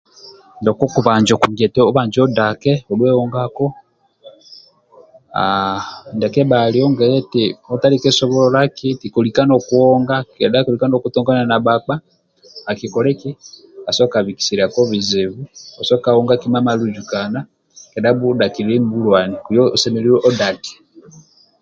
Ndia 0.59 0.71
kokubanja 0.79 1.31
okugia 1.33 1.65
eti 1.67 1.79
obanje 1.89 2.19
odake 2.27 2.73
odhuwe 2.91 3.13
ongako 3.23 3.65
haaa 5.35 5.79
ndia 6.15 6.27
kebhali 6.33 6.77
ongie 6.85 7.07
eti 7.19 7.43
otandike 7.73 8.09
sobololaki 8.17 8.85
eti 8.93 9.07
kolika 9.13 9.41
nokuonga 9.47 10.15
kedha 10.37 10.65
kolika 10.65 10.85
nokutongana 10.89 11.43
na 11.47 11.57
bhakpa 11.65 11.95
akikola 12.69 13.07
eki 13.13 13.31
asoboka 13.89 14.25
bikisiako 14.25 14.79
bizibu 14.91 15.41
osoboka 15.81 16.09
onga 16.19 16.35
kima 16.41 16.59
maluzukana 16.65 17.39
kedha 17.91 18.09
bhudhakililie 18.17 18.79
nibhulwani 18.81 19.35
kuyo 19.45 19.63
osemelelu 19.75 20.17
odake 20.29 20.73